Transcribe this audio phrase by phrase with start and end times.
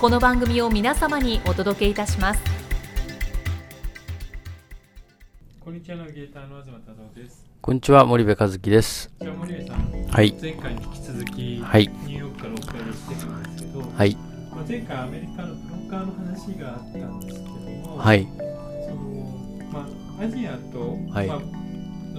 [0.00, 2.40] この番組を皆様にお届けいたします
[5.58, 9.10] こんにちはナビゲーターの東太郎ですこんにちは、森部和樹です。
[9.20, 10.34] じゃあ森部さんはい。
[10.40, 14.14] 前回に引き続き、はいニューヨークからお伺いしてるんですけど、はい。
[14.14, 17.50] まあ、前回アメリカのブローカーの話があったんですけど
[17.88, 18.24] も、はい。
[18.24, 19.88] そのま
[20.20, 21.40] あ、アジアと、はいまあ、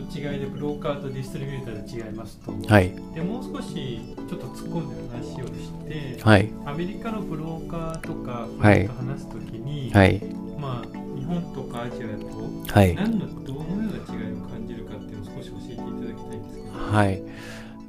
[0.00, 2.94] の違いでブローカーとディストリビューターで違いますと、はい。
[3.14, 6.52] でもう少しちょっと突っ込んで話をして、はい。
[6.64, 10.20] アメリカのブローカーとかはいと話すときに、はい。
[10.58, 12.94] まあ、日本とかアジアとはい。
[12.94, 16.78] 何のどのような違いを感じるかっていうのを少し教えていただきたいんですけど。
[16.78, 17.22] はい。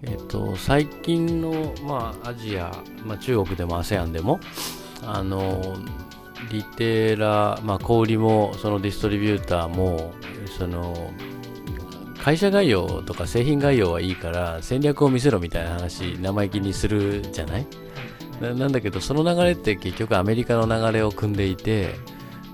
[0.02, 2.72] えっと、最近の、まあ、アジア、
[3.06, 4.40] まあ、中国でも ASEAN でも、
[5.04, 5.76] あの、
[6.52, 10.14] リテーラー、まあ、小売りも、そのディストリビューターも、
[10.58, 11.12] その、
[12.30, 17.66] 会社概要とか製品概要はいいから戦略を見せろみたいな話生意気にするじゃない？
[18.40, 21.96] なんだけどその流れって結局アメリカの流れを組んでいて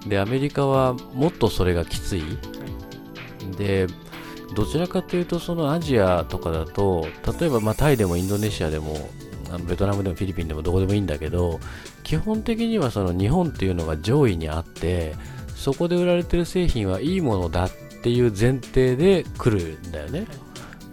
[0.08, 2.24] でアメリカはもっとそれがきつい。
[3.58, 3.88] で
[4.56, 7.06] どちらかというとそのアジアとかだと
[7.38, 9.10] 例えばまタイでもインドネシアでも
[9.50, 11.60] あのベトナムでもフィリピンでもどこでもいいんだけど
[12.04, 15.16] 基本的にはその日本っていうのが上位にあって
[15.54, 20.28] そこで売られてる製品はいいものだってていう前提で来るんだよね。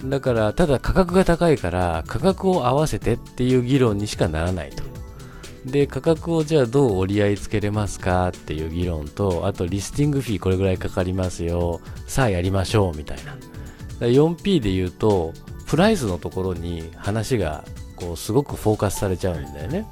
[0.07, 4.83] だからただ価格が高いから価格を合わせてっていう議論にしかならないと。
[5.67, 11.83] で価格をじゃあどう折り合いつけれますかっていう議論とあとリスティングフィーこれぐらいかかりますよ。
[12.07, 13.37] さあやりましょうみたいな。
[14.07, 15.35] 4P で言うと
[15.67, 17.63] プライスのところに話が
[17.95, 19.87] こうすごくフォーカスされちゃうんだよね。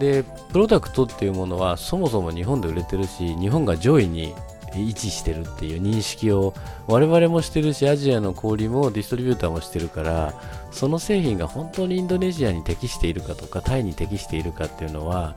[0.00, 4.34] でプロダクトっていうものはそもそも日本で売れてるし日本が上位に
[4.80, 6.54] 位置してるっていう認識を
[6.86, 10.34] 我々もしてるしアジアの小売もディストリビューターもしてるから
[10.70, 15.34] その製品が本当にインドネシアに適しているかとかタイに適しているかっていうのは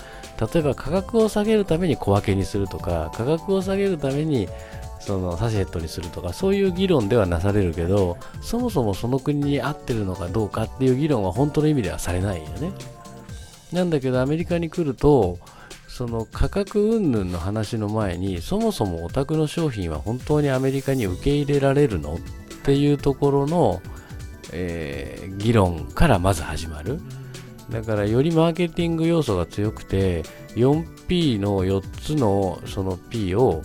[0.53, 4.47] 例えば価格を下げるために小分けにするとか価格を下げるために
[4.99, 12.71] そのサシェットにするとかそういう議論ではなされるけどそもそもその国に合ってるのかどうかっていう議論は本当の意味ではされないよね。
[13.71, 15.39] なんだけどアメリカに来ると
[15.97, 22.17] その価格云々の話の前にそもそもお宅の商品は本当にアメリカに受け入れられるのっ
[22.63, 23.81] ていうところの、
[24.51, 26.99] えー議論からまず始まる。
[27.69, 30.23] だからよりマーケティング要素が強くて
[30.55, 33.61] 4P の4つのその P を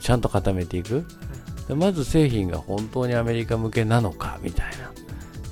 [0.00, 1.04] ちゃんと固めていく。
[1.68, 4.92] でまず製品が本当にアメリカ向けなのかみたいな。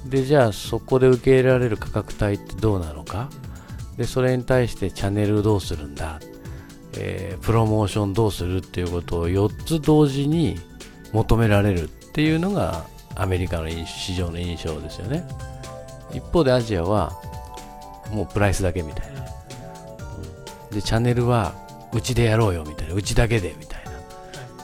[0.09, 3.29] でじゃあそこで受け入れられる価格帯ってどうなのか。
[3.97, 6.21] でそれに対してチャンネルどうするんだ、
[6.97, 10.59] えープロモーションどうするっていうことを4つ同時に
[11.13, 12.85] 求められるっていうのが
[13.17, 15.27] アメリカの印市場の印象ですよね。
[16.13, 17.13] 一方でアジアは
[18.11, 19.23] もうプライスだけみたいな。
[20.71, 21.55] でチャンネルは
[21.93, 22.95] うちでやろうよみたいな。
[22.95, 23.91] うちだけでみたいな、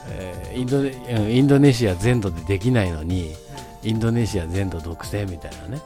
[0.09, 3.35] えーインドネうんインドネシア全土でできないのに
[3.83, 5.81] インドネシア全土独占みたいなね。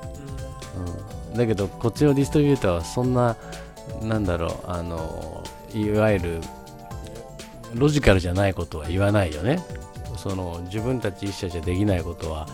[0.77, 3.35] うん、だけどこっちのディストリビューターはそんな
[4.01, 6.41] なんだろうあのいわゆる
[7.73, 9.59] ロジカルじゃないことは言わないよね。
[10.15, 12.47] その自分たち一社じゃできないことは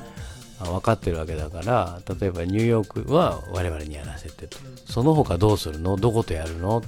[0.60, 4.58] 分かってるわけだから例えばニューヨークは我々にやらせてと。
[4.86, 5.96] その他どうするの？
[5.98, 6.82] どことやるの？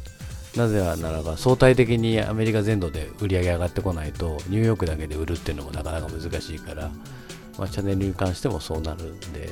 [0.55, 6.89] なぜならば相対的にアメリカ全土で売り上げ上がってこないとニューヨークだけで売るっていうのもなかなか難しいから、
[7.57, 9.49] まあ、チャンネルに関してもそうなるんで。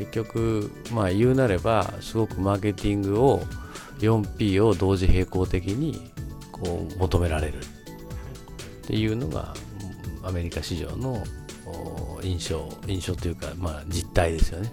[0.00, 3.42] 結局まあ言うなればすごくマーケティングを
[3.98, 6.10] 4P を同時並行的に
[6.50, 7.60] こう求められるっ
[8.86, 9.52] ていうのが
[10.22, 11.22] アメリカ市場の
[12.22, 14.72] 印象印象というかまあ実態ですよね。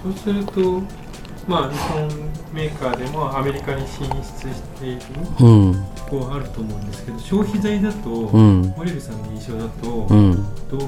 [0.00, 0.80] そうすると
[1.46, 2.08] まあ日本
[2.52, 4.14] メーカーでもアメリカに進出
[4.54, 5.00] している
[5.40, 5.74] うん。
[5.96, 8.74] とこあると思うんですけど消費財だと、うん。
[8.76, 10.34] 森部さんの印象だと、うん。
[10.68, 10.80] どう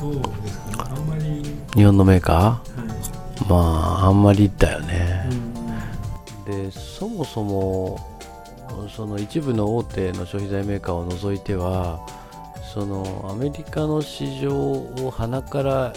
[0.00, 0.90] どうですかね？
[0.96, 1.42] あんまり、
[1.74, 3.40] 日本のメーカはい。
[3.40, 5.28] ーまああんまりだよね。
[6.46, 6.70] うん。
[6.70, 7.98] でそもそも
[8.94, 12.00] その一部の大手の消費財メーカーを除いては
[12.72, 15.92] そのアメリカの市場を鼻から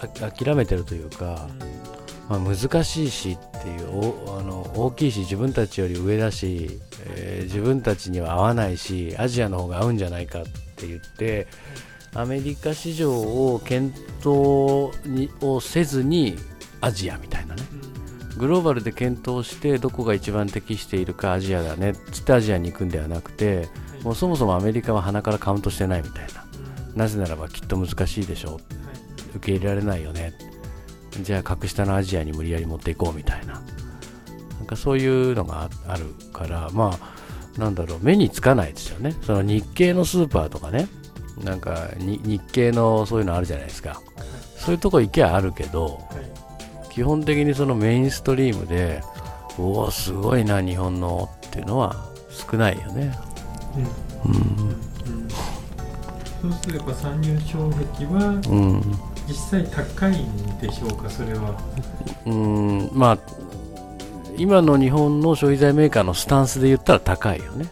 [0.00, 1.48] あ諦めてるというか、
[2.28, 10.44] まあ、難しいしっていうおあの大きいし自分たちより上だし、えー自分たちには合わないしアジアの方が合うんじゃないかっ
[10.76, 11.46] て言って
[12.14, 16.36] アメリカ市場を検討にをせずに
[16.80, 17.62] アジアみたいなね。
[18.36, 23.68] グローバルで検討してどこが一番適しているかアジアだねっつってアジアに行くんではなくて
[24.04, 26.44] もうそもそもアメリカは鼻からカウントしてないみたいな。
[26.94, 28.60] なぜならばきっと難しいでしょ
[29.34, 29.36] う。
[29.36, 30.32] 受け入れられないよね
[31.22, 33.62] じゃあ格下のアジアに無理やり持っていこうみたいな。
[34.58, 39.14] なんかそういうのがああるからまあなんだろう目につかないですよね。
[39.22, 40.88] その日系のスーパーとかね。
[41.42, 44.00] なんかに日系のそういうのあるじゃないですか。
[44.56, 49.02] そういうとこ行けばあるけどはい基本的にそのメインストリームで
[49.56, 51.94] うおすごいな日本のっていうのは
[52.28, 53.16] 少ないよね。
[54.26, 54.32] うん。
[54.32, 55.28] うん。
[56.42, 58.98] そうすれば参入障壁はうん
[59.28, 61.60] 実際高いんでしょうかそれは。
[62.26, 63.18] うんまあ
[64.36, 67.66] 今の日本の消費財メーカーのスタンスで言ったら高いよね。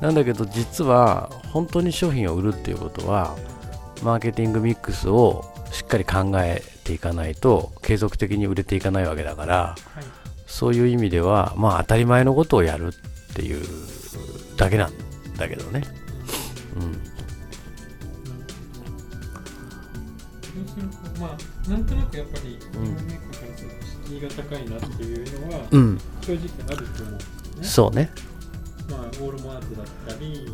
[0.00, 3.36] なんだけど実は本当に商品を売るっていうことは
[4.02, 10.04] マーケティングミックスをしっかり考えていかないと継続的に売れていかないわけだからはい。
[10.46, 13.64] そういう意味ではまあ当たり前のことをやるっていう
[14.56, 14.92] だけなん
[15.36, 15.82] だけどね。
[16.76, 17.13] うん
[20.54, 26.00] そうするとまあなんとなくやっぱり日本メーカーからすると敷居が高いなっていうのはうん。
[26.20, 27.64] 正直あると思うんですね。
[27.64, 28.10] そうね。
[28.90, 30.46] まあ、ウォールマートだったり、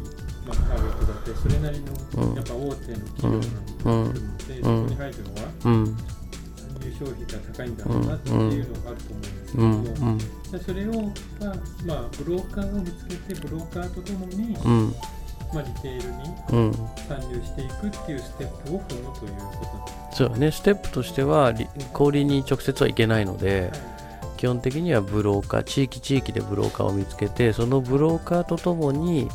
[0.47, 1.93] まあ、ターゲットだったり、それなりの、
[2.29, 2.35] うん。
[2.35, 5.87] やっぱ大手の企業なんですので、そこに入るのは、うん。
[5.87, 10.61] 参入消費が高いんだろうなっていうのがあると思うんですけども、うん。
[10.61, 10.93] それを、
[11.41, 14.95] まあ、まあ、ブローカーを見つけて、ブローカーとともに、うん
[15.53, 16.73] まあ、リテールにうん。
[17.09, 20.51] 参入していくっていうステップを踏むということなんでそうね。
[20.51, 23.81] ステップとしてはり小売りに直接はいけないので、す。
[23.81, 23.91] はい。
[24.41, 29.29] 基本的にはブローカー地域地域でブローカーを見つけてそのブローカーとともに、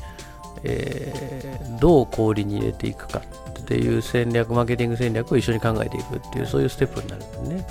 [0.63, 3.21] えーどう小売りに入れていくか
[3.59, 7.67] っていう戦略マーケティング戦略を一緒に考えていくっていうそういうステップになるんですね。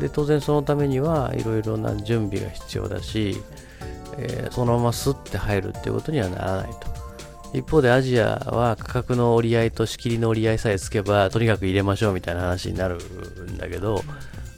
[0.00, 3.36] で当然そのためにはいろいろな準備が必要だし、
[4.18, 6.87] えーそのままスッて入るっていうことにはならないと
[7.54, 14.02] 一方でアジアは価格の折り合いと仕切りの折り合いさえつけばとにかく入れましょうみたいな話になるんだけど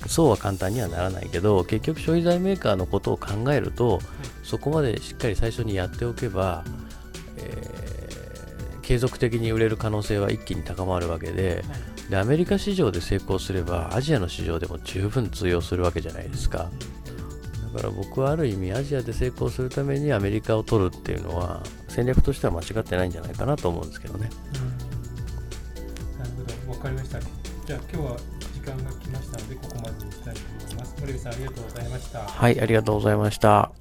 [0.07, 4.01] そうは簡単にはならないけど結局消費財メーカーのことを考えると
[4.43, 6.65] そこまでしっかり最初にやっておけば、
[7.39, 7.91] えー
[8.91, 11.63] 継続的に売れる可能性は一気に高まるわけで
[12.09, 16.69] でアメリカ市場で成功すればアジアの市場でも十分通用するわけじゃないですか。
[17.71, 24.71] から僕はある意味アジアで成功するためにアメリカを取るっていうのは戦略としては間違ってないんじゃないかなと思うんですけどねうん
[26.19, 26.31] なる
[26.67, 27.21] ほど、わかりました。
[27.21, 28.17] じゃあ今日は
[28.55, 30.97] 時間が来ましたので、ここまでにしたいと思います。
[31.01, 32.19] 森部さん、ありがとうございました。
[32.21, 33.73] はいありがとうございました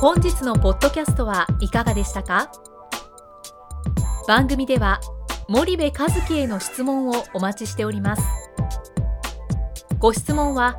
[0.00, 2.50] 本日のポッドキャストはいかがでしたか？
[4.28, 5.00] 番組では
[5.48, 8.22] 森部和樹への質問をお待ちしております
[9.98, 10.78] ご質問は